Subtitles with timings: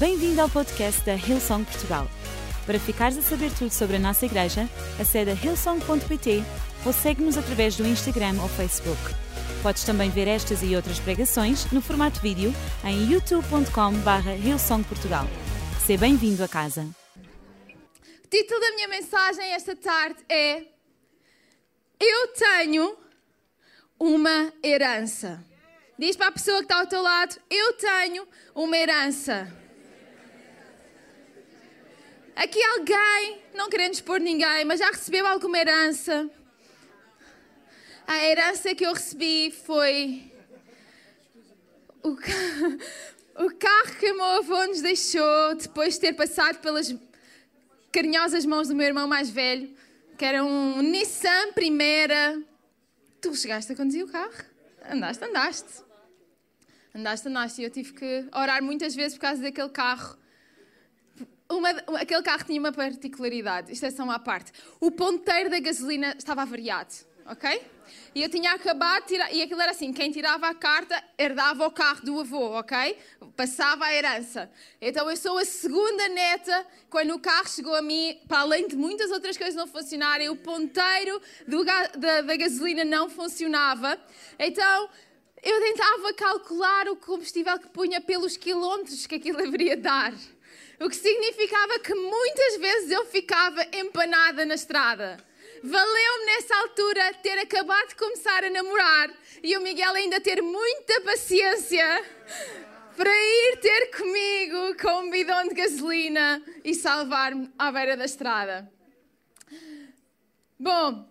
[0.00, 2.08] Bem-vindo ao podcast da Hillsong Portugal.
[2.64, 4.66] Para ficares a saber tudo sobre a nossa igreja,
[4.98, 6.42] acede a hillsong.pt
[6.86, 8.98] ou segue-nos através do Instagram ou Facebook.
[9.62, 12.50] Podes também ver estas e outras pregações no formato vídeo
[12.82, 15.26] em youtube.com.br hillsongportugal.
[15.84, 16.88] Seja bem-vindo a casa.
[18.24, 20.62] O título da minha mensagem esta tarde é
[22.00, 22.96] Eu tenho
[23.98, 25.44] uma herança.
[25.98, 29.59] Diz para a pessoa que está ao teu lado: Eu tenho uma herança.
[32.36, 36.30] Aqui alguém, não querendo expor ninguém, mas já recebeu alguma herança?
[38.06, 40.32] A herança que eu recebi foi
[42.02, 42.32] o, ca...
[43.44, 46.94] o carro que o meu avô nos deixou depois de ter passado pelas
[47.92, 49.70] carinhosas mãos do meu irmão mais velho,
[50.16, 52.42] que era um Nissan Primera.
[53.20, 54.44] Tu chegaste a conduzir o carro?
[54.88, 55.84] Andaste, andaste.
[56.94, 57.60] Andaste, andaste.
[57.60, 60.18] E eu tive que orar muitas vezes por causa daquele carro.
[61.50, 64.52] Uma, aquele carro tinha uma particularidade, isto é só uma parte.
[64.78, 66.94] O ponteiro da gasolina estava avariado,
[67.26, 67.60] ok?
[68.14, 71.66] E eu tinha acabado de tirar, e aquilo era assim: quem tirava a carta herdava
[71.66, 72.96] o carro do avô, ok?
[73.36, 74.50] Passava a herança.
[74.80, 76.66] Então eu sou a segunda neta.
[76.88, 80.36] Quando o carro chegou a mim, para além de muitas outras coisas não funcionarem, o
[80.36, 83.98] ponteiro do, da, da gasolina não funcionava.
[84.38, 84.88] Então
[85.42, 90.12] eu tentava calcular o combustível que punha pelos quilómetros que aquilo deveria dar.
[90.80, 95.22] O que significava que muitas vezes eu ficava empanada na estrada.
[95.62, 99.10] Valeu-me nessa altura ter acabado de começar a namorar
[99.42, 101.84] e o Miguel ainda ter muita paciência
[102.96, 108.72] para ir ter comigo com um bidão de gasolina e salvar-me à beira da estrada.
[110.58, 111.06] Bom,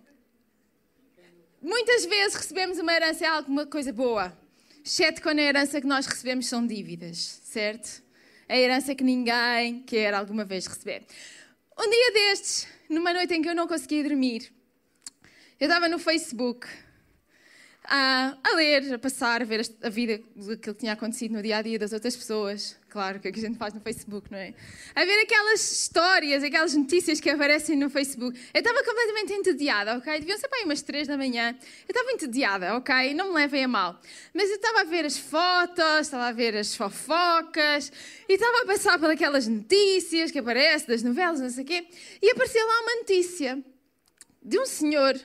[1.61, 4.35] muitas vezes recebemos uma herança é alguma coisa boa,
[4.83, 8.08] exceto quando a herança que nós recebemos são dívidas, certo?
[8.49, 11.05] A herança que ninguém quer alguma vez receber.
[11.77, 14.51] Um dia destes, numa noite em que eu não conseguia dormir,
[15.59, 16.67] eu estava no Facebook
[17.91, 21.57] a, a ler, a passar, a ver a vida do que tinha acontecido no dia
[21.57, 22.77] a dia das outras pessoas.
[22.87, 24.53] Claro, que é que a gente faz no Facebook, não é?
[24.95, 28.39] A ver aquelas histórias, aquelas notícias que aparecem no Facebook.
[28.53, 30.19] Eu estava completamente entediada, ok?
[30.19, 31.55] Deviam ser para aí umas três da manhã.
[31.87, 33.13] Eu estava entediada, ok?
[33.15, 33.99] Não me levem a mal.
[34.33, 37.91] Mas eu estava a ver as fotos, estava a ver as fofocas
[38.27, 41.87] e estava a passar por aquelas notícias que aparecem das novelas, não sei o quê.
[42.21, 43.63] E apareceu lá uma notícia
[44.43, 45.19] de um senhor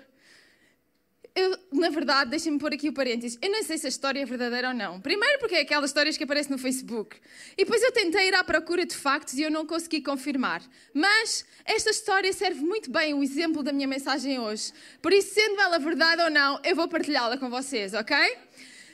[1.36, 3.36] eu, na verdade, deixem-me pôr aqui o parênteses.
[3.42, 5.00] Eu não sei se a história é verdadeira ou não.
[5.00, 7.16] Primeiro, porque é aquelas histórias que aparecem no Facebook.
[7.58, 10.62] E depois eu tentei ir à procura de factos e eu não consegui confirmar.
[10.94, 14.72] Mas esta história serve muito bem o exemplo da minha mensagem hoje.
[15.02, 18.16] Por isso, sendo ela verdade ou não, eu vou partilhá-la com vocês, ok?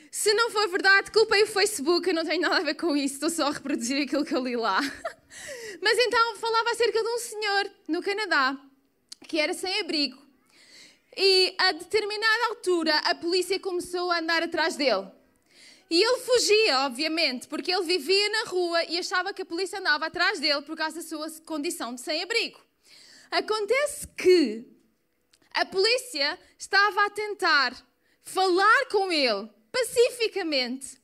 [0.09, 3.13] Se não for verdade, culpem o Facebook, eu não tenho nada a ver com isso,
[3.13, 4.81] estou só a reproduzir aquilo que eu li lá.
[5.79, 8.59] Mas então, falava acerca de um senhor no Canadá
[9.27, 10.30] que era sem abrigo
[11.15, 15.07] e a determinada altura a polícia começou a andar atrás dele.
[15.89, 20.05] E ele fugia, obviamente, porque ele vivia na rua e achava que a polícia andava
[20.05, 22.61] atrás dele por causa da sua condição de sem-abrigo.
[23.29, 24.65] Acontece que
[25.53, 27.75] a polícia estava a tentar
[28.23, 30.97] falar com ele pacificamente,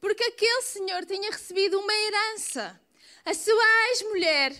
[0.00, 2.78] porque aquele senhor tinha recebido uma herança.
[3.24, 4.52] A sua ex-mulher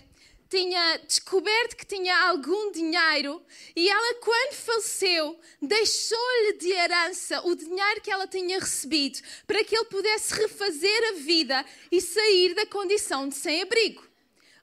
[0.49, 3.41] tinha descoberto que tinha algum dinheiro
[3.75, 9.75] e ela, quando faleceu, deixou-lhe de herança o dinheiro que ela tinha recebido para que
[9.75, 14.05] ele pudesse refazer a vida e sair da condição de sem-abrigo.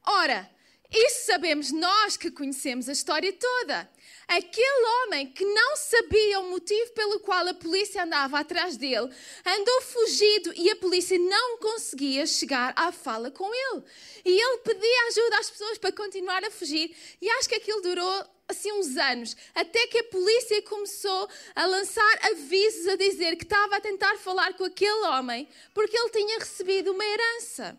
[0.06, 0.50] Ora,
[0.92, 3.90] isso sabemos nós que conhecemos a história toda.
[4.26, 9.10] Aquele homem que não sabia o motivo pelo qual a polícia andava atrás dele,
[9.44, 13.84] andou fugido e a polícia não conseguia chegar à fala com ele.
[14.24, 16.96] E ele pedia ajuda às pessoas para continuar a fugir.
[17.20, 22.18] E acho que aquilo durou assim uns anos, até que a polícia começou a lançar
[22.24, 26.92] avisos a dizer que estava a tentar falar com aquele homem porque ele tinha recebido
[26.92, 27.78] uma herança.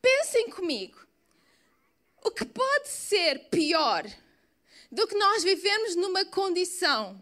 [0.00, 1.00] Pensem comigo.
[2.24, 4.04] O que pode ser pior
[4.92, 7.18] do que nós vivemos numa condição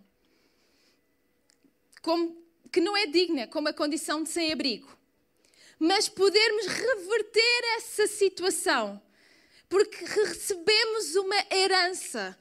[2.02, 4.99] como, que não é digna, como a condição de sem-abrigo.
[5.78, 9.00] Mas podermos reverter essa situação,
[9.69, 12.37] porque recebemos uma herança,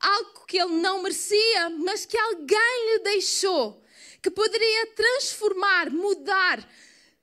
[0.00, 3.82] algo que ele não merecia, mas que alguém lhe deixou,
[4.20, 6.68] que poderia transformar, mudar,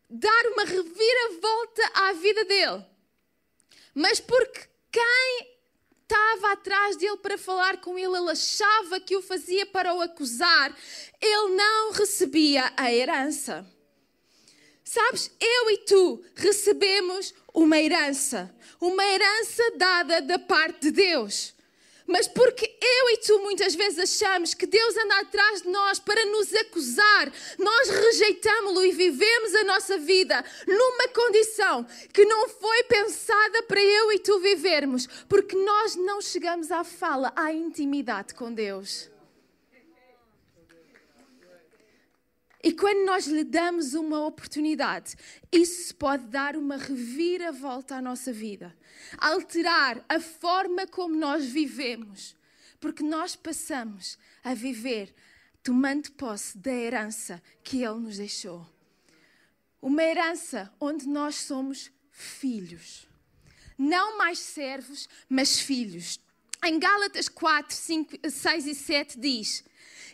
[0.09, 2.85] dar uma reviravolta à vida dele.
[3.93, 5.54] Mas porque quem
[6.05, 10.75] estava atrás dele para falar com ele, ele achava que o fazia para o acusar,
[11.19, 13.65] ele não recebia a herança.
[14.83, 21.54] Sabes, eu e tu recebemos uma herança, uma herança dada da parte de Deus.
[22.07, 26.23] Mas porque eu e tu muitas vezes achamos que Deus anda atrás de nós para
[26.25, 33.63] nos acusar, nós rejeitamos-lo e vivemos a nossa vida numa condição que não foi pensada
[33.63, 39.14] para eu e tu vivermos, porque nós não chegamos à fala, à intimidade com Deus.
[42.65, 45.15] E quando nós lhe damos uma oportunidade,
[45.51, 48.75] isso pode dar uma reviravolta à nossa vida,
[49.19, 52.35] alterar a forma como nós vivemos,
[52.79, 55.13] porque nós passamos a viver
[55.61, 58.67] tomando posse da herança que Ele nos deixou.
[59.79, 63.07] Uma herança onde nós somos filhos.
[63.77, 66.19] Não mais servos, mas filhos.
[66.63, 69.63] Em Gálatas 4, 5, 6 e 7 diz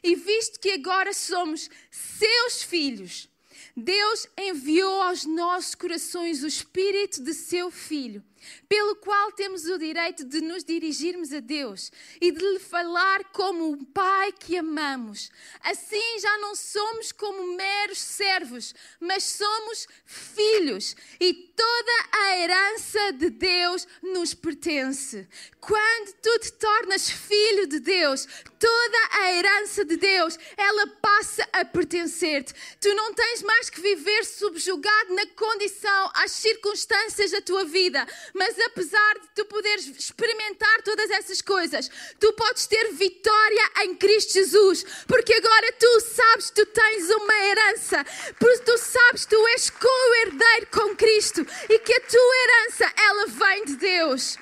[0.04, 3.30] e visto que agora somos seus filhos,
[3.76, 8.24] Deus enviou aos nossos corações o Espírito de seu Filho,
[8.68, 13.70] pelo qual temos o direito de nos dirigirmos a Deus e de lhe falar como
[13.70, 15.30] um Pai que amamos.
[15.62, 23.30] Assim já não somos como meros servos, mas somos filhos e toda a herança de
[23.30, 25.28] Deus nos pertence.
[25.60, 28.28] Quando tu te tornas filho de Deus,
[28.60, 32.54] toda a herança de Deus, ela passa a pertencer-te.
[32.80, 38.58] Tu não tens mais que viver subjugado na condição, às circunstâncias da tua vida, mas
[38.60, 41.90] apesar de tu poderes experimentar todas essas coisas,
[42.20, 47.34] tu podes ter vitória em Cristo Jesus, porque agora tu sabes que tu tens uma
[47.46, 48.06] herança,
[48.40, 53.28] porque tu sabes que tu és co-herdeiro com Cristo e que a tua herança ela
[53.28, 54.38] vem de Deus.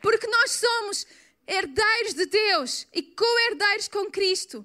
[0.00, 1.06] Porque nós somos
[1.46, 4.64] herdeiros de Deus e co-herdeiros com Cristo.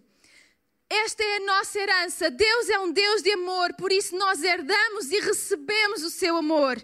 [0.94, 2.30] Esta é a nossa herança.
[2.30, 6.80] Deus é um Deus de amor, por isso nós herdamos e recebemos o seu amor.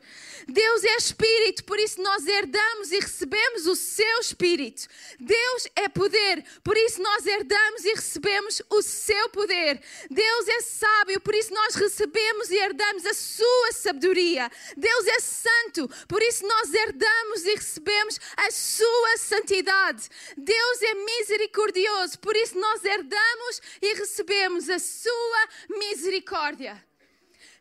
[0.47, 4.87] Deus é Espírito, por isso nós herdamos e recebemos o seu Espírito.
[5.19, 9.79] Deus é poder, por isso nós herdamos e recebemos o seu poder.
[10.09, 14.49] Deus é sábio, por isso nós recebemos e herdamos a sua sabedoria.
[14.75, 20.09] Deus é santo, por isso nós herdamos e recebemos a sua santidade.
[20.35, 26.83] Deus é misericordioso, por isso nós herdamos e recebemos a sua misericórdia.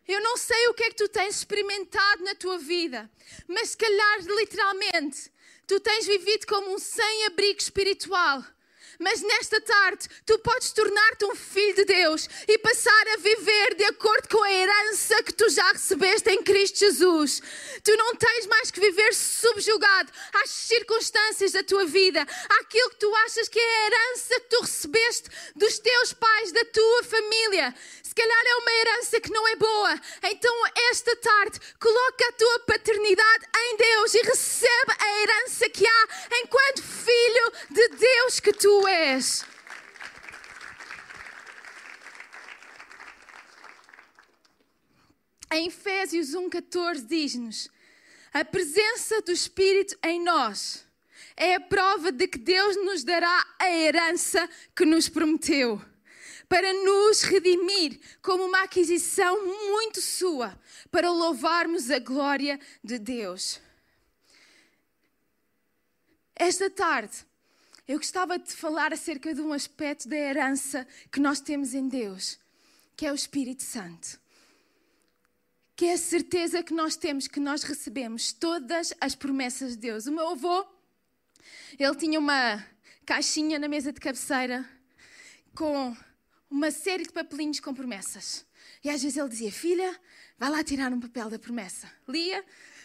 [0.06, 3.10] Eu não sei o que é que tu tens experimentado na tua vida,
[3.46, 5.30] mas se calhar literalmente
[5.66, 8.42] tu tens vivido como um sem-abrigo espiritual
[8.98, 13.84] mas nesta tarde tu podes tornar-te um filho de Deus e passar a viver de
[13.84, 17.40] acordo com a herança que tu já recebeste em Cristo Jesus.
[17.84, 20.10] Tu não tens mais que viver subjugado
[20.42, 22.26] às circunstâncias da tua vida,
[22.60, 26.64] àquilo que tu achas que é a herança que tu recebeste dos teus pais, da
[26.64, 27.74] tua família.
[28.18, 30.00] Calhar é uma herança que não é boa.
[30.24, 30.52] Então,
[30.90, 36.08] esta tarde, coloca a tua paternidade em Deus e recebe a herança que há
[36.42, 39.44] enquanto filho de Deus que tu és.
[45.52, 47.70] Em Efésios 1,14 diz-nos:
[48.32, 50.84] a presença do Espírito em nós
[51.36, 55.80] é a prova de que Deus nos dará a herança que nos prometeu,
[56.48, 60.58] para nos redimir como uma aquisição muito sua,
[60.90, 63.60] para louvarmos a glória de Deus.
[66.34, 67.26] Esta tarde,
[67.86, 72.38] eu gostava de falar acerca de um aspecto da herança que nós temos em Deus,
[72.96, 74.20] que é o Espírito Santo.
[75.74, 80.06] Que é a certeza que nós temos que nós recebemos todas as promessas de Deus.
[80.06, 80.66] O meu avô,
[81.78, 82.64] ele tinha uma
[83.06, 84.68] caixinha na mesa de cabeceira
[85.54, 85.96] com
[86.50, 88.46] uma série de papelinhos com promessas.
[88.82, 90.00] E às vezes ele dizia: Filha,
[90.38, 91.90] vai lá tirar um papel da promessa.
[92.06, 92.44] Lia,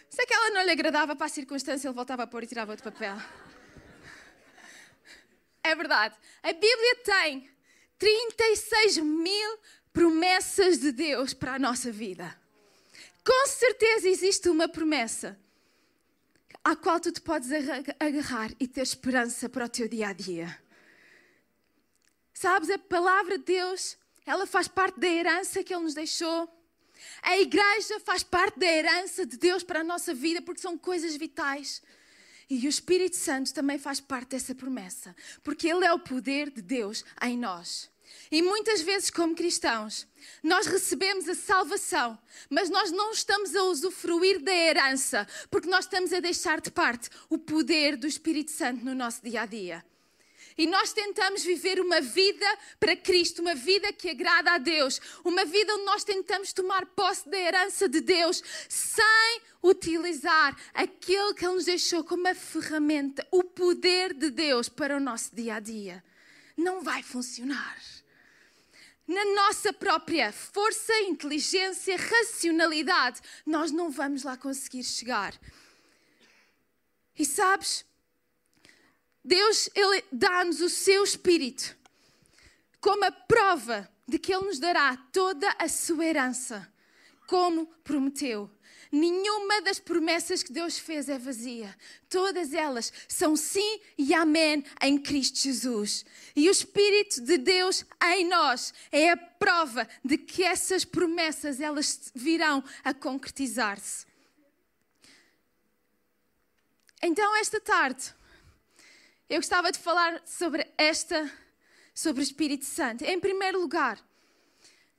[0.10, 2.91] se aquela não lhe agradava para a circunstância, ele voltava a pôr e tirava outro
[2.91, 3.15] papel.
[5.63, 6.15] É verdade.
[6.41, 7.50] A Bíblia tem
[7.98, 9.58] 36 mil
[9.93, 12.38] promessas de Deus para a nossa vida.
[13.25, 15.39] Com certeza existe uma promessa
[16.63, 17.50] à qual tu te podes
[18.00, 20.62] agarrar e ter esperança para o teu dia a dia.
[22.43, 26.45] Sabes, a palavra de Deus, ela faz parte da herança que Ele nos deixou.
[27.21, 31.15] A igreja faz parte da herança de Deus para a nossa vida, porque são coisas
[31.15, 31.81] vitais.
[32.50, 36.62] E o Espírito Santo também faz parte dessa promessa, porque Ele é o poder de
[36.62, 37.89] Deus em nós.
[38.29, 40.05] E muitas vezes, como cristãos,
[40.43, 42.19] nós recebemos a salvação,
[42.50, 47.09] mas nós não estamos a usufruir da herança, porque nós estamos a deixar de parte
[47.29, 49.92] o poder do Espírito Santo no nosso dia a dia.
[50.57, 52.45] E nós tentamos viver uma vida
[52.79, 57.27] para Cristo, uma vida que agrada a Deus, uma vida onde nós tentamos tomar posse
[57.29, 63.43] da herança de Deus sem utilizar aquilo que Ele nos deixou como uma ferramenta, o
[63.43, 66.03] poder de Deus para o nosso dia a dia.
[66.55, 67.77] Não vai funcionar.
[69.07, 75.33] Na nossa própria força, inteligência, racionalidade, nós não vamos lá conseguir chegar.
[77.17, 77.86] E sabes,
[79.24, 81.75] Deus ele dá-nos o seu espírito
[82.84, 86.70] como a prova de que ele nos dará toda a sua herança,
[87.25, 88.51] como prometeu.
[88.92, 91.75] Nenhuma das promessas que Deus fez é vazia.
[92.10, 96.06] Todas elas são sim e amém em Cristo Jesus.
[96.36, 102.12] E o Espírito de Deus em nós é a prova de que essas promessas elas
[102.13, 104.06] virão a concretizar-se.
[107.01, 108.13] Então, esta tarde,
[109.30, 111.32] eu gostava de falar sobre esta,
[111.94, 113.03] sobre o Espírito Santo.
[113.03, 114.00] Em primeiro lugar,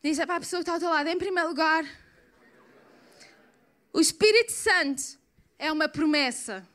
[0.02, 1.84] diz para a pessoa que está ao teu lado, em primeiro lugar,
[3.92, 5.02] o Espírito Santo
[5.58, 6.66] é uma promessa.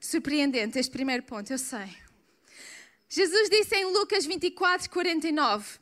[0.00, 1.96] Surpreendente este primeiro ponto, eu sei.
[3.08, 5.78] Jesus disse em Lucas 24, 49: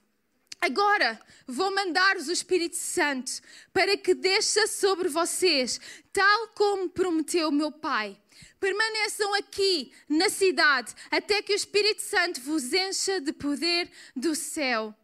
[0.61, 3.41] Agora vou mandar-vos o Espírito Santo
[3.73, 5.81] para que desça sobre vocês,
[6.13, 8.20] tal como prometeu meu Pai
[8.59, 14.95] permaneçam aqui na cidade até que o Espírito Santo vos encha de poder do céu.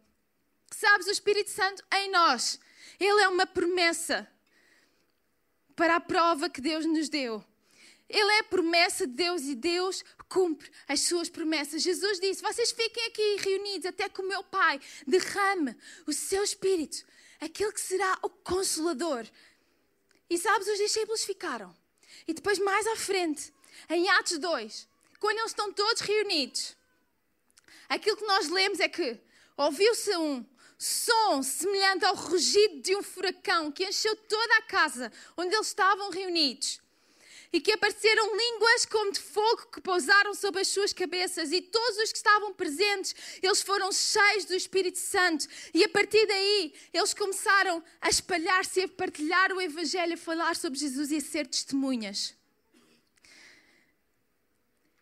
[0.71, 2.59] Sabes, o Espírito Santo em nós,
[2.99, 4.27] ele é uma promessa
[5.75, 7.43] para a prova que Deus nos deu.
[8.09, 11.81] Ele é a promessa de Deus e Deus cumpre as suas promessas.
[11.81, 15.75] Jesus disse: Vocês fiquem aqui reunidos até que o meu Pai derrame
[16.05, 17.05] o seu Espírito,
[17.39, 19.25] aquele que será o Consolador.
[20.29, 21.75] E sabes, os discípulos ficaram.
[22.25, 23.53] E depois, mais à frente,
[23.89, 24.87] em Atos 2,
[25.19, 26.75] quando eles estão todos reunidos,
[27.89, 29.19] aquilo que nós lemos é que
[29.57, 30.45] ouviu-se um
[30.77, 36.11] som semelhante ao rugido de um furacão que encheu toda a casa onde eles estavam
[36.11, 36.79] reunidos
[37.51, 41.97] e que apareceram línguas como de fogo que pousaram sobre as suas cabeças e todos
[41.97, 47.13] os que estavam presentes, eles foram cheios do Espírito Santo e a partir daí eles
[47.13, 52.35] começaram a espalhar-se, a partilhar o Evangelho, a falar sobre Jesus e a ser testemunhas.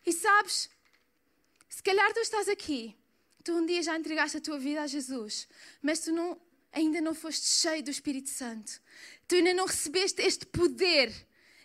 [0.04, 0.70] E sabes,
[1.68, 2.96] se calhar tu estás aqui,
[3.42, 5.48] tu um dia já entregaste a tua vida a Jesus,
[5.82, 6.40] mas tu não,
[6.72, 8.80] ainda não foste cheio do Espírito Santo.
[9.26, 11.12] Tu ainda não recebeste este poder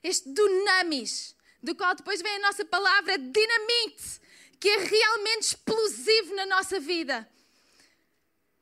[0.04, 4.20] este dunamis, do qual depois vem a nossa palavra dinamite,
[4.60, 7.28] que é realmente explosivo na nossa vida.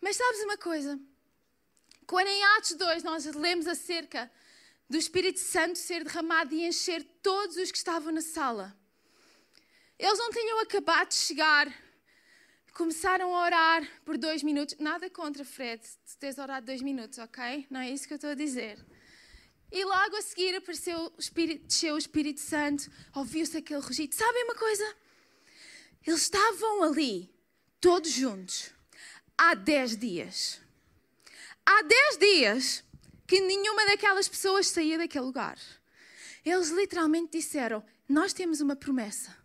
[0.01, 0.99] Mas sabes uma coisa?
[2.05, 4.31] Quando em Atos 2 nós lemos acerca
[4.89, 8.75] do Espírito Santo ser derramado e encher todos os que estavam na sala,
[9.97, 11.71] eles não tinham acabado de chegar,
[12.73, 14.75] começaram a orar por dois minutos.
[14.79, 17.67] Nada contra, Fred, se tens orado dois minutos, ok?
[17.69, 18.79] Não é isso que eu estou a dizer.
[19.71, 24.15] E logo a seguir apareceu o Espírito, desceu o Espírito Santo, ouviu-se aquele rugido.
[24.15, 24.95] Sabem uma coisa?
[26.05, 27.29] Eles estavam ali,
[27.79, 28.71] todos juntos,
[29.37, 30.59] há 10 dias.
[31.65, 32.83] Há 10 dias
[33.27, 35.59] que nenhuma daquelas pessoas saía daquele lugar.
[36.43, 39.37] Eles literalmente disseram: Nós temos uma promessa.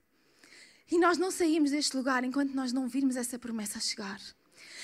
[0.91, 4.21] E nós não saímos deste lugar enquanto nós não virmos essa promessa chegar.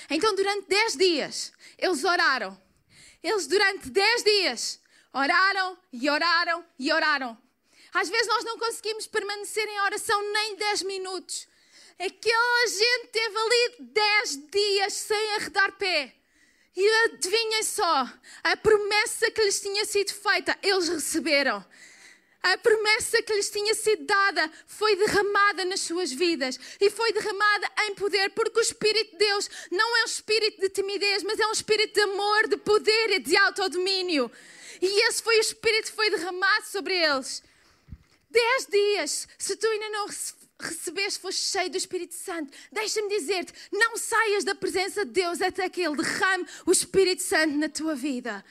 [0.09, 2.61] Então, durante 10 dias, eles oraram.
[3.23, 4.81] Eles, durante 10 dias,
[5.13, 7.39] Oraram e oraram e oraram.
[7.93, 11.49] Às vezes nós não conseguimos permanecer em oração nem 10 minutos.
[11.99, 16.15] Aquela gente teve ali 10 dias sem arredar pé.
[16.77, 18.09] E adivinhem só,
[18.45, 21.65] a promessa que lhes tinha sido feita, eles receberam.
[22.43, 27.71] A promessa que lhes tinha sido dada foi derramada nas suas vidas e foi derramada
[27.87, 31.47] em poder, porque o Espírito de Deus não é um espírito de timidez, mas é
[31.47, 34.31] um espírito de amor, de poder e de autodomínio.
[34.81, 37.43] E esse foi o Espírito que foi derramado sobre eles.
[38.31, 40.07] Dez dias, se tu ainda não
[40.61, 45.69] recebeste, foste cheio do Espírito Santo, deixa-me dizer-te: não saias da presença de Deus até
[45.69, 48.45] que Ele derrame o Espírito Santo na tua vida.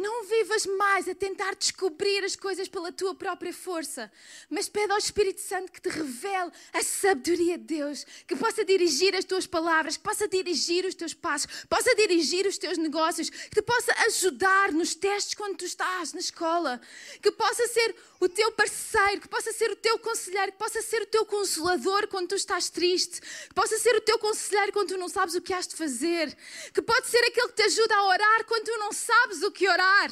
[0.00, 4.10] Não vivas mais a tentar descobrir as coisas pela tua própria força,
[4.48, 9.14] mas pede ao Espírito Santo que te revele a sabedoria de Deus, que possa dirigir
[9.14, 13.50] as tuas palavras, que possa dirigir os teus passos, possa dirigir os teus negócios, que
[13.50, 16.80] te possa ajudar nos testes quando tu estás na escola,
[17.20, 21.00] que possa ser o teu parceiro, que possa ser o teu conselheiro, que possa ser
[21.00, 24.98] o teu consolador quando tu estás triste, que possa ser o teu conselheiro quando tu
[24.98, 26.36] não sabes o que has de fazer,
[26.74, 29.66] que pode ser aquele que te ajuda a orar quando tu não sabes o que
[29.66, 30.10] orar.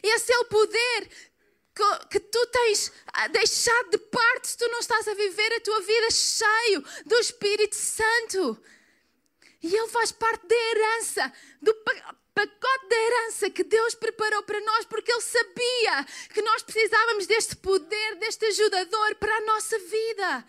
[0.00, 1.10] Esse é o poder
[1.74, 5.60] que, que tu tens ah, deixado de parte se tu não estás a viver a
[5.60, 8.62] tua vida cheio do Espírito Santo.
[9.60, 11.74] E Ele faz parte da herança, do
[12.34, 17.56] pacote da herança que Deus preparou para nós, porque Ele sabia que nós precisávamos deste
[17.56, 20.46] poder, deste ajudador para a nossa vida.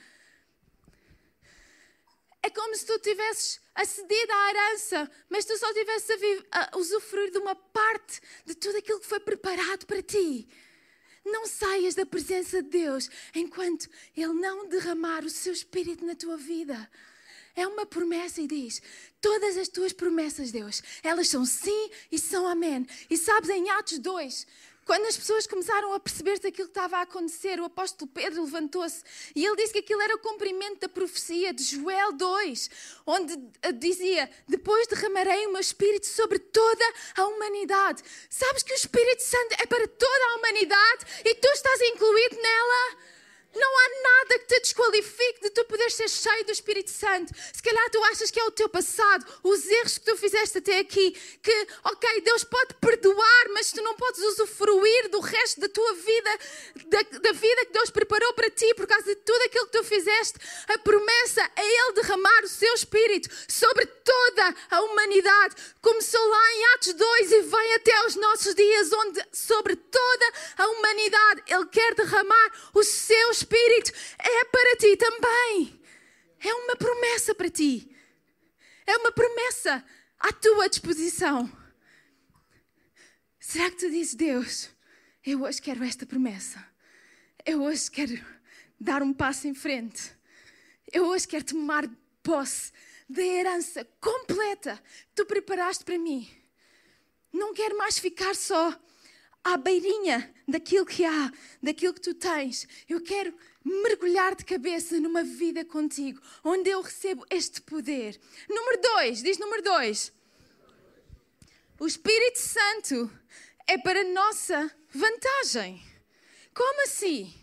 [2.44, 6.10] É como se tu tivesses acedido à herança, mas tu só tivesses
[6.52, 10.50] a, a usufruir de uma parte de tudo aquilo que foi preparado para ti.
[11.24, 16.36] Não saias da presença de Deus enquanto Ele não derramar o seu Espírito na tua
[16.36, 16.90] vida.
[17.56, 18.82] É uma promessa e diz:
[19.20, 22.86] Todas as tuas promessas, Deus, elas são sim e são amém.
[23.10, 24.48] E sabes, em Atos 2,
[24.86, 29.04] quando as pessoas começaram a perceber-se aquilo que estava a acontecer, o apóstolo Pedro levantou-se
[29.36, 32.70] e ele disse que aquilo era o cumprimento da profecia de Joel 2,
[33.06, 33.38] onde
[33.76, 36.84] dizia: Depois derramarei o meu espírito sobre toda
[37.16, 38.04] a humanidade.
[38.30, 42.98] Sabes que o Espírito Santo é para toda a humanidade e tu estás incluído nela?
[43.54, 47.34] Não há nada que te desqualifique de tu poder ser cheio do Espírito Santo.
[47.54, 50.80] Se calhar tu achas que é o teu passado, os erros que tu fizeste até
[50.80, 55.94] aqui, que, ok, Deus pode perdoar, mas tu não podes usufruir do resto da tua
[55.94, 56.40] vida,
[56.86, 59.81] da, da vida que Deus preparou para ti, por causa de tudo aquilo que tu
[59.92, 60.40] fizeste.
[60.68, 65.56] A promessa é Ele derramar o seu Espírito sobre toda a humanidade.
[65.82, 70.68] Começou lá em Atos 2 e vem até aos nossos dias, onde sobre toda a
[70.68, 75.82] humanidade Ele quer derramar o seu Espírito é para ti também.
[76.40, 77.94] É uma promessa para ti.
[78.88, 79.84] É uma promessa
[80.20, 81.52] à tua disposição.
[83.40, 84.70] Será que tu dizes, Deus,
[85.26, 86.66] eu hoje quero esta promessa.
[87.46, 88.41] Eu hoje quero
[88.82, 90.12] dar um passo em frente.
[90.92, 91.88] Eu hoje quero tomar
[92.24, 92.72] posse
[93.08, 94.76] da herança completa
[95.10, 96.28] que tu preparaste para mim.
[97.32, 98.76] Não quero mais ficar só
[99.44, 102.68] à beirinha daquilo que há, daquilo que tu tens.
[102.90, 103.34] Eu quero
[103.64, 108.20] mergulhar de cabeça numa vida contigo, onde eu recebo este poder.
[108.50, 110.12] Número dois, diz número dois.
[111.80, 113.12] O Espírito Santo
[113.68, 115.82] é para nossa vantagem.
[116.54, 117.41] Como assim?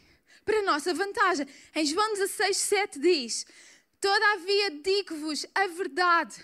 [0.49, 1.47] Para nossa vantagem.
[1.75, 3.45] Em João 16, 7 diz:
[4.01, 6.43] Todavia digo-vos a verdade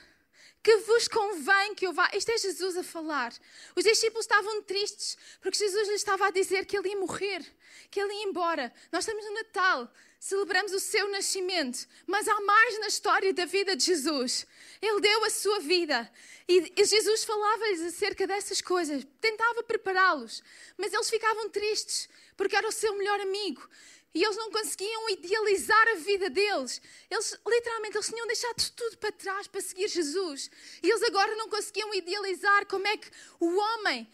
[0.62, 2.11] que vos convém que eu vá.
[2.12, 3.33] Isto é Jesus a falar.
[3.74, 7.42] Os discípulos estavam tristes porque Jesus lhes estava a dizer que ele ia morrer,
[7.90, 8.70] que ele ia embora.
[8.92, 9.90] Nós estamos no Natal,
[10.24, 14.46] celebramos o seu nascimento, mas há mais na história da vida de Jesus.
[14.80, 16.10] Ele deu a sua vida
[16.48, 20.42] e Jesus falava-lhes acerca dessas coisas, tentava prepará-los,
[20.78, 22.08] mas eles ficavam tristes
[22.38, 23.68] porque era o seu melhor amigo.
[24.14, 26.80] E eles não conseguiam idealizar a vida deles.
[27.10, 30.50] Eles, literalmente, eles tinham deixado tudo para trás para seguir Jesus.
[30.82, 33.10] E eles agora não conseguiam idealizar como é que
[33.40, 34.08] o homem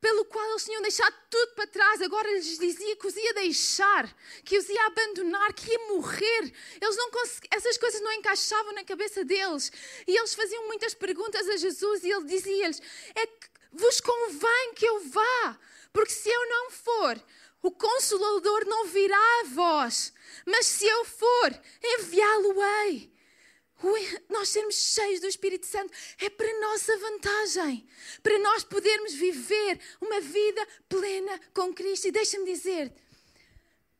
[0.00, 4.14] pelo qual eles tinham deixado tudo para trás, agora lhes dizia que os ia deixar,
[4.44, 6.52] que os ia abandonar, que ia morrer.
[6.80, 7.10] Eles não
[7.50, 9.72] essas coisas não encaixavam na cabeça deles.
[10.06, 12.80] E eles faziam muitas perguntas a Jesus e ele dizia-lhes:
[13.14, 15.58] É que vos convém que eu vá,
[15.92, 17.20] porque se eu não for,
[17.62, 20.12] o Consolador não virá a vós,
[20.44, 23.15] mas se eu for, enviá-lo-ei.
[24.28, 27.86] Nós sermos cheios do Espírito Santo é para nossa vantagem,
[28.22, 32.08] para nós podermos viver uma vida plena com Cristo.
[32.08, 32.92] E deixa-me dizer,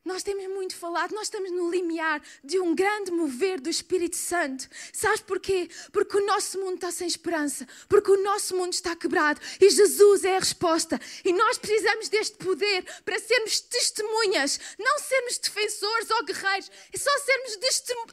[0.06, 4.68] nós temos muito falado, nós estamos no limiar de um grande mover do Espírito Santo.
[4.92, 5.68] Sabes porquê?
[5.90, 10.24] Porque o nosso mundo está sem esperança, porque o nosso mundo está quebrado e Jesus
[10.24, 11.00] é a resposta.
[11.24, 17.10] E nós precisamos deste poder para sermos testemunhas, não sermos defensores ou guerreiros, é só
[17.18, 17.56] sermos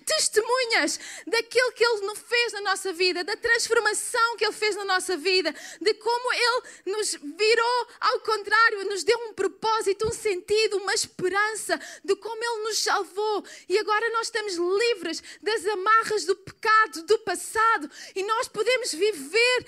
[0.04, 5.16] testemunhas daquilo que Ele fez na nossa vida, da transformação que Ele fez na nossa
[5.16, 10.94] vida, de como Ele nos virou ao contrário, nos deu um propósito, um sentido, uma
[10.96, 17.04] esperança de como Ele nos salvou e agora nós estamos livres das amarras do pecado
[17.04, 19.66] do passado e nós podemos viver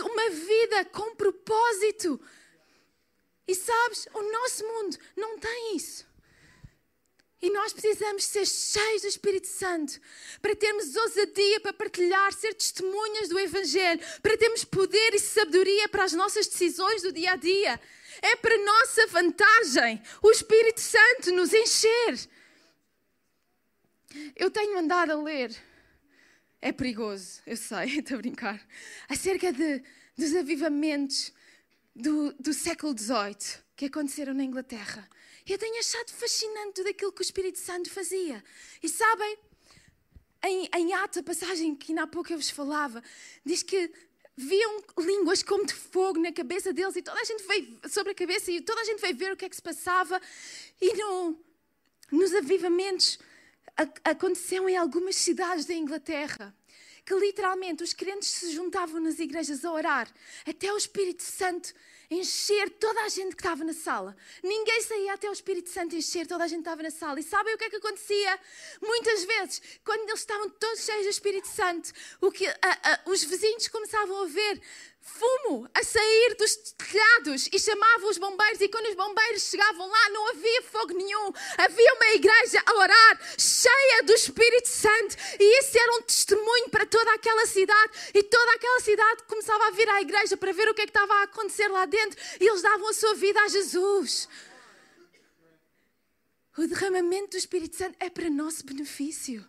[0.00, 2.20] uma vida com propósito.
[3.46, 6.08] E sabes, o nosso mundo não tem isso.
[7.42, 9.98] E nós precisamos ser cheios do Espírito Santo
[10.42, 16.04] para termos ousadia para partilhar, ser testemunhas do Evangelho, para termos poder e sabedoria para
[16.04, 17.80] as nossas decisões do dia a dia
[18.22, 22.28] é para nossa vantagem o Espírito Santo nos encher.
[24.34, 25.56] Eu tenho andado a ler,
[26.60, 28.68] é perigoso, eu sei, estou a brincar,
[29.08, 29.82] acerca de,
[30.16, 31.32] dos avivamentos
[31.94, 35.08] do, do século XVIII que aconteceram na Inglaterra.
[35.48, 38.44] Eu tenho achado fascinante tudo aquilo que o Espírito Santo fazia.
[38.82, 39.38] E sabem,
[40.44, 43.02] em, em Atos, a passagem que ainda há pouco eu vos falava,
[43.44, 43.90] diz que
[44.40, 48.14] viam línguas como de fogo na cabeça deles e toda a gente veio sobre a
[48.14, 50.20] cabeça e toda a gente veio ver o que é que se passava.
[50.80, 51.38] E no,
[52.10, 53.18] nos avivamentos
[54.04, 56.54] aconteceu em algumas cidades da Inglaterra
[57.04, 60.08] que literalmente os crentes se juntavam nas igrejas a orar
[60.46, 61.72] até o Espírito Santo
[62.10, 64.16] encher toda a gente que estava na sala.
[64.42, 67.20] Ninguém saía até o Espírito Santo encher toda a gente estava na sala.
[67.20, 68.38] E sabem o que é que acontecia?
[68.82, 73.22] Muitas vezes, quando eles estavam todos cheios do Espírito Santo, o que, a, a, os
[73.22, 74.60] vizinhos começavam a ver
[75.00, 78.60] fumo a sair dos telhados e chamavam os bombeiros.
[78.60, 81.32] E quando os bombeiros chegavam lá, não havia fogo nenhum.
[81.58, 85.16] Havia uma igreja a orar, cheia do Espírito Santo.
[85.38, 87.92] E isso era um testemunho para toda aquela cidade.
[88.14, 90.90] E toda aquela cidade começava a vir à igreja para ver o que é que
[90.90, 92.18] estava a acontecer lá dentro.
[92.40, 94.28] E eles davam a sua vida a Jesus.
[96.56, 99.46] O derramamento do Espírito Santo é para nosso benefício.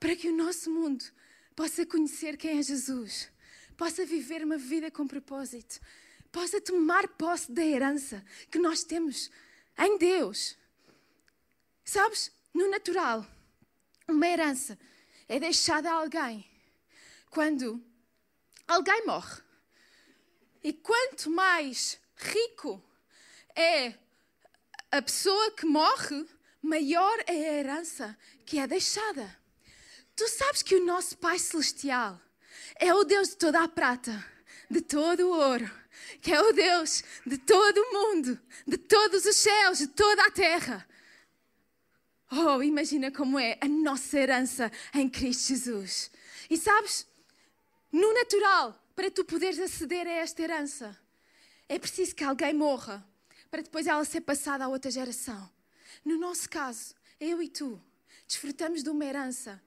[0.00, 1.04] Para que o nosso mundo
[1.54, 3.35] possa conhecer quem é Jesus
[3.76, 5.80] possa viver uma vida com propósito,
[6.32, 9.30] possa tomar posse da herança que nós temos
[9.78, 10.56] em Deus.
[11.84, 13.26] Sabes, no natural,
[14.08, 14.78] uma herança
[15.28, 16.48] é deixada a alguém
[17.30, 17.82] quando
[18.66, 19.42] alguém morre.
[20.62, 22.82] E quanto mais rico
[23.54, 23.94] é
[24.90, 26.26] a pessoa que morre,
[26.62, 29.38] maior é a herança que é deixada.
[30.16, 32.20] Tu sabes que o nosso Pai Celestial
[32.78, 34.24] é o Deus de toda a prata,
[34.70, 35.70] de todo o ouro,
[36.20, 40.30] que é o Deus de todo o mundo, de todos os céus, de toda a
[40.30, 40.86] terra.
[42.30, 46.10] Oh, imagina como é a nossa herança em Cristo Jesus.
[46.50, 47.06] E sabes,
[47.92, 50.98] no natural, para tu poderes aceder a esta herança,
[51.68, 53.06] é preciso que alguém morra
[53.50, 55.48] para depois ela ser passada a outra geração.
[56.04, 57.80] No nosso caso, eu e tu
[58.26, 59.62] desfrutamos de uma herança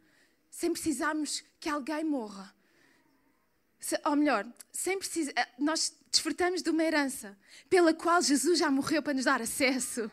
[0.52, 2.54] sem precisarmos que alguém morra
[4.06, 7.38] ou melhor, sem precisar, eh, nós desfrutamos de uma herança
[7.70, 10.10] pela qual Jesus já morreu para nos dar acesso.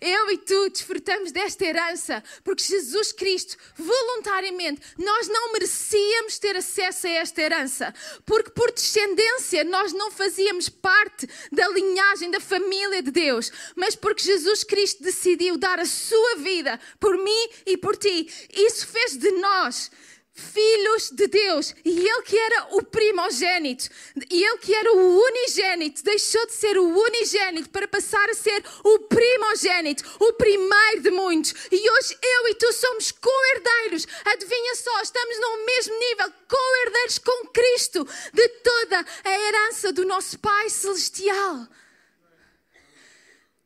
[0.00, 7.06] Eu e tu desfrutamos desta herança porque Jesus Cristo, voluntariamente, nós não merecíamos ter acesso
[7.06, 7.94] a esta herança,
[8.26, 14.22] porque por descendência nós não fazíamos parte da linhagem da família de Deus, mas porque
[14.22, 18.28] Jesus Cristo decidiu dar a sua vida por mim e por ti.
[18.52, 19.90] Isso fez de nós
[20.34, 21.74] filhos de Deus.
[21.84, 23.88] E ele que era o primogênito,
[24.28, 28.62] e ele que era o unigênito, deixou de ser o unigênito para passar a ser
[28.82, 31.54] o primogênito, o primeiro de muitos.
[31.70, 34.06] E hoje eu e tu somos co-herdeiros.
[34.24, 40.38] Adivinha só, estamos no mesmo nível, co-herdeiros com Cristo de toda a herança do nosso
[40.40, 41.68] Pai Celestial.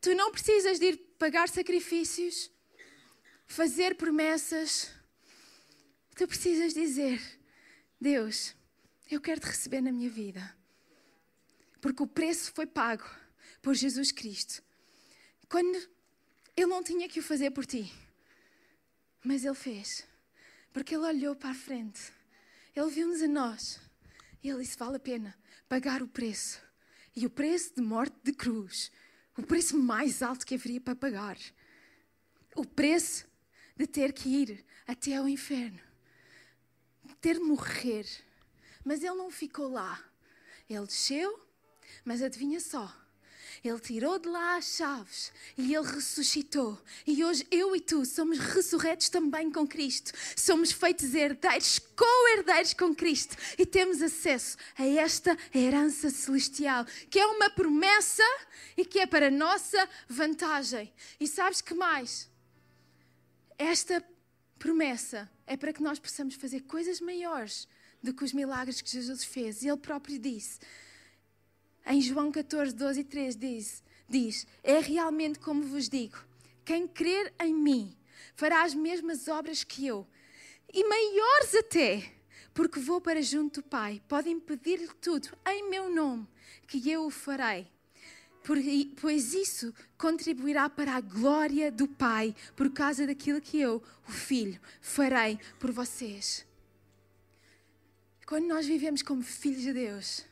[0.00, 2.50] Tu não precisas de ir pagar sacrifícios,
[3.46, 4.97] fazer promessas
[6.18, 7.22] Tu precisas dizer:
[8.00, 8.52] Deus,
[9.08, 10.52] eu quero te receber na minha vida.
[11.80, 13.08] Porque o preço foi pago
[13.62, 14.60] por Jesus Cristo.
[15.48, 15.76] Quando
[16.56, 17.92] Ele não tinha que o fazer por ti,
[19.22, 20.08] mas Ele fez.
[20.72, 22.12] Porque Ele olhou para a frente,
[22.74, 23.80] Ele viu-nos a nós
[24.42, 26.60] e Ele disse: vale a pena pagar o preço.
[27.14, 28.90] E o preço de morte de cruz,
[29.36, 31.38] o preço mais alto que haveria para pagar,
[32.56, 33.24] o preço
[33.76, 35.86] de ter que ir até ao inferno
[37.20, 38.06] ter morrer.
[38.84, 40.02] Mas ele não ficou lá.
[40.68, 41.40] Ele desceu,
[42.04, 42.94] mas adivinha só.
[43.64, 46.80] Ele tirou de lá as chaves e ele ressuscitou.
[47.06, 50.12] E hoje eu e tu somos ressurretos também com Cristo.
[50.36, 53.36] Somos feitos herdeiros, co-herdeiros com Cristo.
[53.58, 58.22] E temos acesso a esta herança celestial, que é uma promessa
[58.76, 60.92] e que é para nossa vantagem.
[61.18, 62.28] E sabes que mais?
[63.58, 64.04] Esta
[64.58, 67.66] promessa é para que nós possamos fazer coisas maiores
[68.02, 69.62] do que os milagres que Jesus fez.
[69.62, 70.60] E Ele próprio disse,
[71.86, 76.18] em João 14, 12 e 3, diz, diz: É realmente como vos digo:
[76.64, 77.96] quem crer em mim
[78.36, 80.06] fará as mesmas obras que eu,
[80.72, 82.12] e maiores até,
[82.52, 84.02] porque vou para junto do Pai.
[84.06, 86.28] Podem pedir-lhe tudo em meu nome,
[86.66, 87.66] que eu o farei
[89.00, 94.60] pois isso contribuirá para a glória do Pai, por causa daquilo que eu, o Filho,
[94.80, 96.46] farei por vocês.
[98.26, 100.24] Quando nós vivemos como filhos de Deus,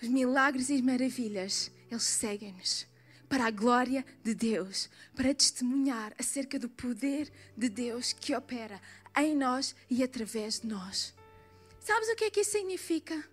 [0.00, 2.86] os milagres e as maravilhas, eles seguem-nos
[3.28, 8.78] para a glória de Deus, para testemunhar acerca do poder de Deus que opera
[9.16, 11.14] em nós e através de nós.
[11.80, 13.31] Sabes o que é que isso significa?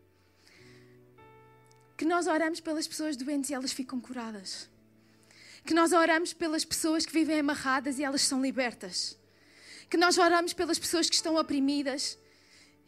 [1.99, 4.69] Que nós oramos pelas pessoas doentes e elas ficam curadas.
[5.65, 9.19] Que nós oramos pelas pessoas que vivem amarradas e elas são libertas.
[9.89, 12.17] Que nós oramos pelas pessoas que estão oprimidas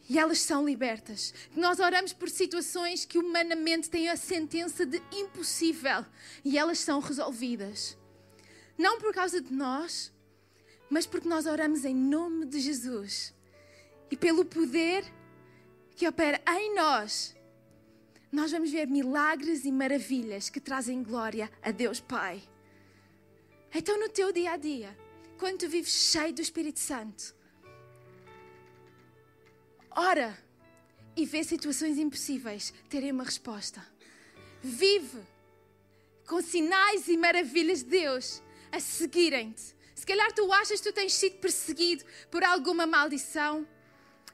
[0.08, 1.34] e elas são libertas.
[1.54, 6.06] Nós oramos por situações que humanamente têm a sentença de impossível
[6.42, 7.98] e elas são resolvidas.
[8.78, 10.10] Não por causa de nós,
[10.88, 13.34] mas porque nós oramos em nome de Jesus
[14.10, 15.04] e pelo poder
[15.96, 17.36] que opera em nós.
[18.32, 22.42] Nós vamos ver milagres e maravilhas que trazem glória a Deus Pai.
[23.74, 24.96] Então, no teu dia a dia,
[25.38, 27.34] quando tu vives cheio do Espírito Santo,
[29.90, 30.34] ora
[31.14, 33.86] e vê situações impossíveis terem uma resposta.
[34.62, 35.20] Vive
[36.26, 39.76] com sinais e maravilhas de Deus a seguirem-te.
[39.94, 43.68] Se calhar tu achas que tu tens sido perseguido por alguma maldição.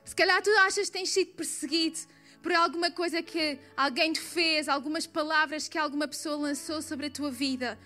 [0.05, 1.99] Se calhar tu achas que tens sido perseguido
[2.43, 7.11] por alguma coisa que alguém te fez, algumas palavras que alguma pessoa lançou sobre a
[7.11, 7.79] tua vida.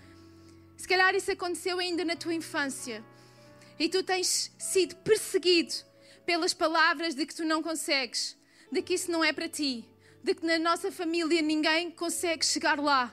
[0.77, 3.05] Se calhar isso aconteceu ainda na tua infância
[3.79, 5.75] e tu tens sido perseguido
[6.27, 8.37] pelas palavras de que tu não consegues,
[8.71, 9.85] de que isso não é para ti,
[10.23, 13.13] de que na nossa família ninguém consegue chegar lá,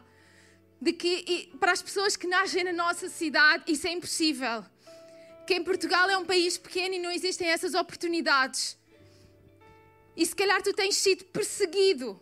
[0.81, 4.65] de que para as pessoas que nascem na nossa cidade isso é impossível.
[5.45, 8.77] Que em Portugal é um país pequeno e não existem essas oportunidades.
[10.19, 12.19] E se calhar tu tens sido perseguido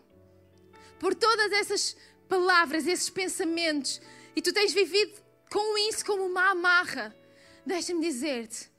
[0.99, 1.97] por todas essas
[2.29, 3.99] palavras, esses pensamentos,
[4.36, 7.15] e tu tens vivido com isso como uma amarra.
[7.65, 8.69] Deixa-me dizer-te,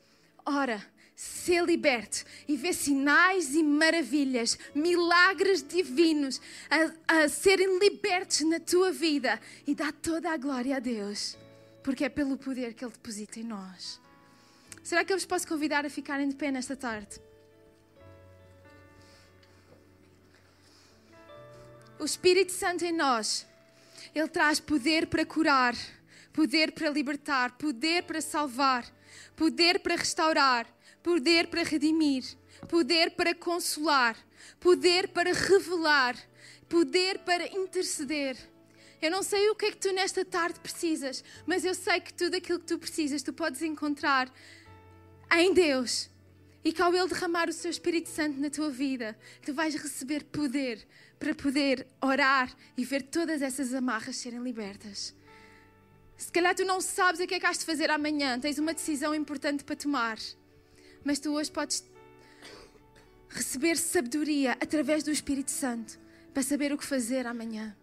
[0.47, 8.61] ora, ser liberto e ver sinais e maravilhas, milagres divinos a, a serem libertos na
[8.61, 11.37] tua vida e dá toda a glória a Deus,
[11.83, 14.01] porque é pelo poder que Ele deposita em nós.
[14.85, 17.21] Será que eu vos posso convidar a ficarem de pé nesta tarde?
[21.99, 23.47] O Espírito Santo em nós,
[24.15, 25.75] Ele traz poder para curar,
[26.33, 28.85] poder para libertar, poder para salvar,
[29.37, 30.67] poder para restaurar
[31.03, 32.25] poder para redimir,
[32.69, 34.17] poder para consolar,
[34.61, 36.17] poder para revelar,
[36.69, 38.37] poder para interceder.
[39.01, 42.13] Eu não sei o que é que tu nesta tarde precisas, mas eu sei que
[42.13, 44.31] tudo aquilo que tu precisas tu podes encontrar
[45.33, 46.11] em Deus.
[46.65, 50.25] E que ao Ele derramar o seu Espírito Santo na tua vida, tu vais receber
[50.25, 50.87] poder
[51.19, 55.15] para poder orar e ver todas essas amarras serem libertas.
[56.17, 58.75] Se calhar tu não sabes o que é que has de fazer amanhã, tens uma
[58.75, 60.19] decisão importante para tomar
[61.05, 61.85] mas tu hoje podes
[63.29, 65.99] receber sabedoria através do Espírito Santo
[66.33, 67.77] para saber o que fazer amanhã.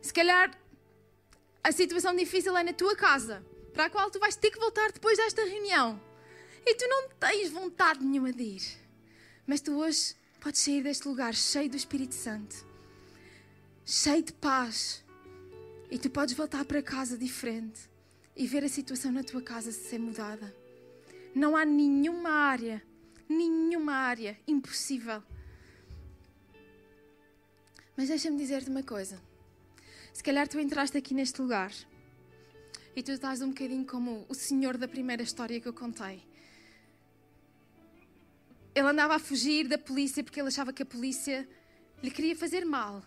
[0.00, 0.56] Se calhar
[1.62, 4.92] a situação difícil é na tua casa, para a qual tu vais ter que voltar
[4.92, 6.00] depois desta reunião.
[6.64, 8.62] E tu não tens vontade nenhuma de ir.
[9.46, 10.14] Mas tu hoje
[10.46, 12.64] podes sair deste lugar cheio do Espírito Santo,
[13.84, 15.04] cheio de paz.
[15.90, 17.90] E tu podes voltar para casa diferente
[18.36, 20.54] e ver a situação na tua casa ser mudada.
[21.34, 22.80] Não há nenhuma área,
[23.28, 25.20] nenhuma área impossível.
[27.96, 29.20] Mas deixa-me dizer-te uma coisa.
[30.12, 31.72] Se calhar tu entraste aqui neste lugar
[32.94, 36.22] e tu estás um bocadinho como o senhor da primeira história que eu contei.
[38.76, 41.48] Ele andava a fugir da polícia porque ele achava que a polícia
[42.02, 43.02] lhe queria fazer mal,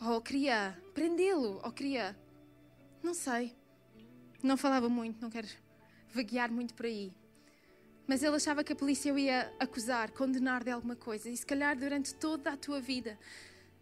[0.00, 2.18] ou queria prendê-lo, ou queria.
[3.02, 3.54] Não sei.
[4.42, 5.48] Não falava muito, não quero
[6.14, 7.12] vaguear muito por aí.
[8.06, 11.28] Mas ele achava que a polícia o ia acusar, condenar de alguma coisa.
[11.28, 13.18] E se calhar durante toda a tua vida,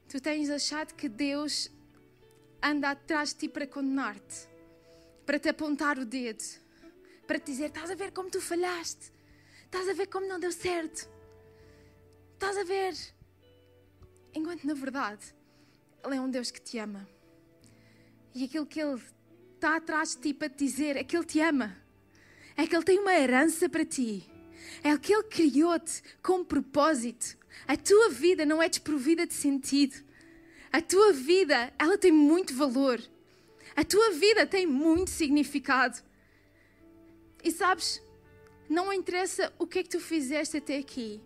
[0.08, 1.70] tu tens achado que Deus
[2.60, 4.48] anda atrás de ti para condenar-te,
[5.24, 6.42] para te apontar o dedo,
[7.24, 9.13] para te dizer: estás a ver como tu falhaste,
[9.74, 11.08] estás a ver como não deu certo,
[12.34, 12.94] estás a ver.
[14.32, 15.34] Enquanto na verdade,
[16.04, 17.08] Ele é um Deus que te ama.
[18.34, 19.00] E aquilo que Ele
[19.54, 21.84] está atrás de ti para te dizer é que Ele te ama
[22.56, 24.24] é que Ele tem uma herança para ti.
[24.82, 27.36] É que Ele criou-te com propósito.
[27.66, 29.96] A tua vida não é desprovida de sentido.
[30.72, 33.00] A tua vida, ela tem muito valor.
[33.76, 36.00] A tua vida tem muito significado.
[37.42, 38.02] E sabes,
[38.68, 41.20] não interessa o que é que tu fizeste até aqui.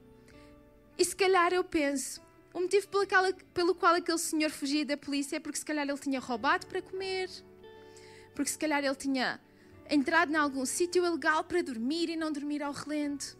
[0.99, 2.21] E se calhar eu penso,
[2.53, 3.25] o motivo pelo qual,
[3.55, 6.83] pelo qual aquele senhor fugia da polícia é porque se calhar ele tinha roubado para
[6.83, 7.31] comer,
[8.35, 9.41] porque se calhar ele tinha
[9.89, 13.39] entrado em algum sítio ilegal para dormir e não dormir ao relento.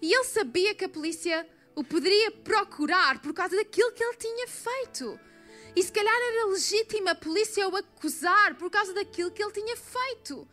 [0.00, 4.46] E ele sabia que a polícia o poderia procurar por causa daquilo que ele tinha
[4.48, 5.18] feito.
[5.74, 9.76] E se calhar era legítima a polícia o acusar por causa daquilo que ele tinha
[9.76, 10.46] feito.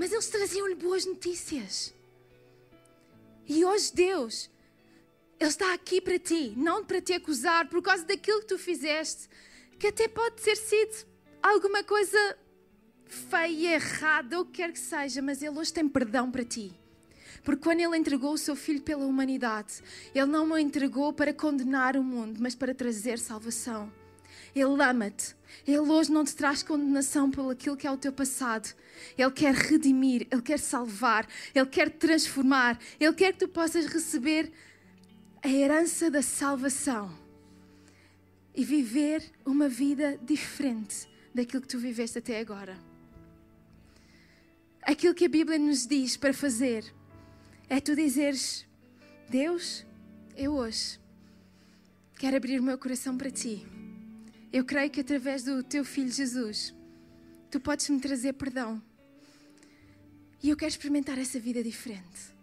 [0.00, 1.92] Mas eles traziam-lhe boas notícias.
[3.46, 4.50] E hoje Deus,
[5.38, 9.28] Ele está aqui para ti, não para te acusar por causa daquilo que tu fizeste,
[9.78, 11.06] que até pode ter sido
[11.42, 12.16] alguma coisa
[13.04, 16.72] feia, errada, ou o que quer que seja, mas Ele hoje tem perdão para ti.
[17.44, 19.82] Porque quando Ele entregou o seu Filho pela humanidade,
[20.14, 23.92] Ele não o entregou para condenar o mundo, mas para trazer salvação.
[24.54, 25.36] Ele ama-te.
[25.66, 28.74] Ele hoje não te traz condenação pelo aquilo que é o teu passado.
[29.16, 34.52] Ele quer redimir, Ele quer salvar, Ele quer transformar, Ele quer que tu possas receber
[35.42, 37.10] a herança da salvação
[38.54, 42.78] e viver uma vida diferente daquilo que tu viveste até agora.
[44.82, 46.84] Aquilo que a Bíblia nos diz para fazer
[47.68, 48.66] é tu dizeres:
[49.28, 49.86] Deus,
[50.36, 50.98] eu hoje
[52.18, 53.66] quero abrir o meu coração para ti.
[54.52, 56.74] Eu creio que através do teu filho Jesus,
[57.50, 58.82] tu podes me trazer perdão.
[60.42, 62.34] E eu quero experimentar essa vida diferente.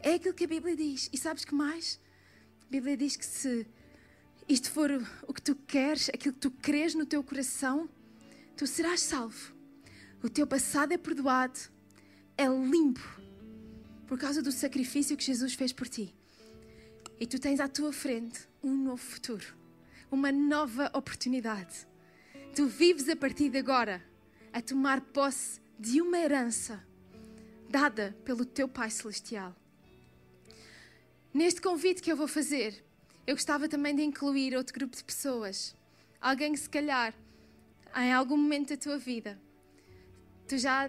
[0.00, 1.08] É aquilo que a Bíblia diz.
[1.12, 1.98] E sabes que mais?
[2.66, 3.66] A Bíblia diz que se
[4.46, 4.90] isto for
[5.26, 7.88] o que tu queres, aquilo que tu crês no teu coração,
[8.54, 9.54] tu serás salvo.
[10.22, 11.58] O teu passado é perdoado,
[12.36, 13.20] é limpo,
[14.06, 16.14] por causa do sacrifício que Jesus fez por ti.
[17.18, 19.46] E tu tens à tua frente um novo futuro,
[20.14, 21.86] uma nova oportunidade.
[22.54, 24.02] Tu vives a partir de agora
[24.52, 26.82] a tomar posse de uma herança
[27.68, 29.54] dada pelo teu Pai Celestial.
[31.32, 32.84] Neste convite que eu vou fazer,
[33.26, 35.74] eu gostava também de incluir outro grupo de pessoas.
[36.20, 37.12] Alguém que, se calhar,
[37.96, 39.36] em algum momento da tua vida,
[40.46, 40.88] tu já,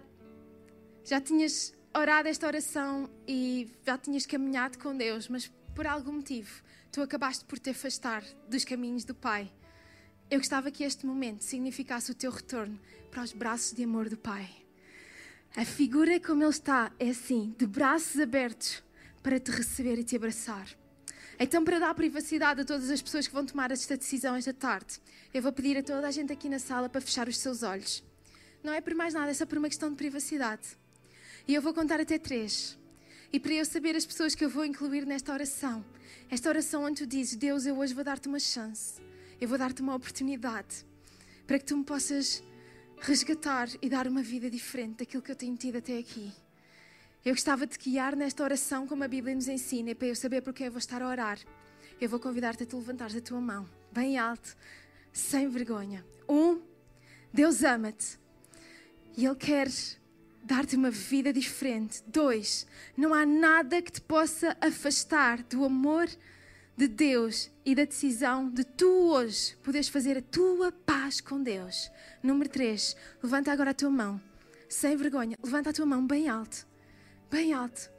[1.04, 6.64] já tinhas orado esta oração e já tinhas caminhado com Deus, mas por algum motivo
[6.90, 9.52] tu acabaste por te afastar dos caminhos do Pai.
[10.32, 12.80] Eu gostava que este momento significasse o teu retorno
[13.12, 14.50] para os braços de amor do Pai.
[15.58, 18.82] A figura como ele está é assim, de braços abertos
[19.22, 20.68] para te receber e te abraçar.
[21.38, 25.02] Então, para dar privacidade a todas as pessoas que vão tomar esta decisão esta tarde,
[25.34, 28.02] eu vou pedir a toda a gente aqui na sala para fechar os seus olhos.
[28.64, 30.78] Não é por mais nada, é só por uma questão de privacidade.
[31.46, 32.78] E eu vou contar até três.
[33.36, 35.84] E para eu saber as pessoas que eu vou incluir nesta oração,
[36.32, 38.94] esta oração onde tu dizes: Deus, eu hoje vou dar-te uma chance,
[39.42, 40.86] eu vou dar-te uma oportunidade
[41.46, 42.42] para que tu me possas
[42.98, 46.32] resgatar e dar uma vida diferente daquilo que eu tenho tido até aqui.
[47.26, 50.42] Eu gostava de guiar nesta oração como a Bíblia nos ensina, e para eu saber
[50.42, 51.38] porque eu vou estar a orar.
[52.00, 54.56] Eu vou convidar-te a tu levantares a tua mão, bem alto,
[55.12, 56.06] sem vergonha.
[56.30, 56.62] Um,
[57.34, 58.18] Deus ama-te
[59.18, 59.68] e Ele quer
[60.46, 62.04] dar-te uma vida diferente.
[62.08, 66.08] Dois, não há nada que te possa afastar do amor
[66.78, 71.92] de Deus e da decisão de tu hoje poderes fazer a tua paz com Deus.
[72.22, 74.22] Número três, levanta agora a tua mão,
[74.70, 76.66] sem vergonha, levanta a tua mão bem alto
[77.36, 77.90] bem alto.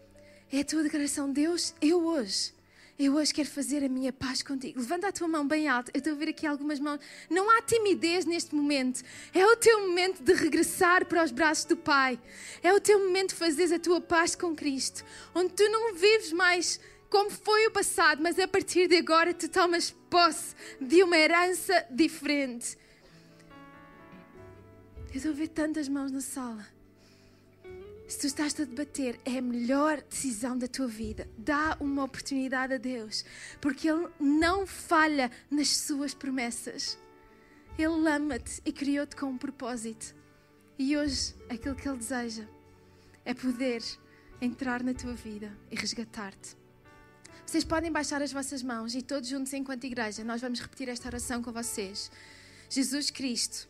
[0.51, 2.55] É a tua declaração, Deus, eu hoje,
[2.99, 4.81] eu hoje quero fazer a minha paz contigo.
[4.81, 5.91] Levanta a tua mão bem alto.
[5.93, 6.99] Eu estou a ver aqui algumas mãos.
[7.29, 9.03] Não há timidez neste momento.
[9.35, 12.19] É o teu momento de regressar para os braços do Pai.
[12.63, 15.05] É o teu momento de fazeres a tua paz com Cristo.
[15.35, 16.81] Onde tu não vives mais
[17.11, 21.87] como foi o passado, mas a partir de agora tu tomas posse de uma herança
[21.91, 22.79] diferente.
[25.11, 26.76] Eu estou a ver tantas mãos na sala.
[28.09, 31.29] Se tu estás a debater, é a melhor decisão da tua vida.
[31.37, 33.25] Dá uma oportunidade a Deus,
[33.61, 36.97] porque Ele não falha nas suas promessas.
[37.77, 40.15] Ele ama-te e criou-te com um propósito.
[40.79, 42.47] E hoje, aquilo que Ele deseja
[43.25, 43.83] é poder
[44.41, 46.57] entrar na tua vida e resgatar-te.
[47.45, 51.09] Vocês podem baixar as vossas mãos e todos juntos, enquanto igreja, nós vamos repetir esta
[51.09, 52.11] oração com vocês.
[52.71, 53.69] Jesus Cristo,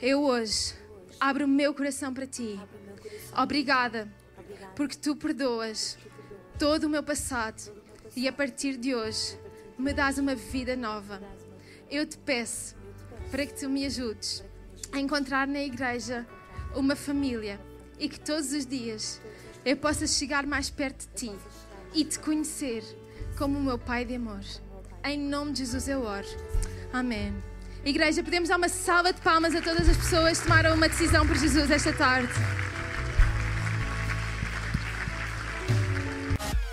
[0.00, 0.74] eu hoje
[1.20, 2.58] abro o meu coração para ti.
[3.36, 4.08] Obrigada,
[4.74, 5.98] porque tu perdoas
[6.58, 7.72] todo o meu passado
[8.16, 9.38] e a partir de hoje
[9.78, 11.22] me dás uma vida nova.
[11.90, 12.76] Eu te peço
[13.30, 14.44] para que tu me ajudes
[14.92, 16.26] a encontrar na igreja
[16.74, 17.60] uma família
[17.98, 19.20] e que todos os dias
[19.64, 21.32] eu possa chegar mais perto de ti
[21.94, 22.82] e te conhecer
[23.36, 24.44] como o meu Pai de amor.
[25.04, 26.26] Em nome de Jesus eu oro.
[26.92, 27.34] Amém.
[27.88, 31.26] Igreja, podemos dar uma salva de palmas a todas as pessoas que tomaram uma decisão
[31.26, 32.28] por Jesus esta tarde.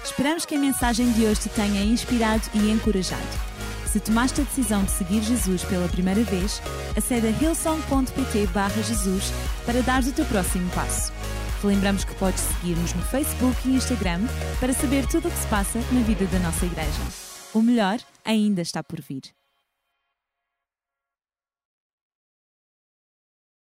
[0.04, 3.24] Esperamos que a mensagem de hoje te tenha inspirado e encorajado.
[3.86, 6.62] Se tomaste a decisão de seguir Jesus pela primeira vez,
[6.98, 8.48] acede a hillsong.pt
[8.84, 9.32] Jesus
[9.66, 11.14] para dar o teu próximo passo.
[11.62, 14.22] Te lembramos que podes seguir-nos no Facebook e Instagram
[14.60, 17.02] para saber tudo o que se passa na vida da nossa igreja.
[17.54, 19.35] O melhor ainda está por vir.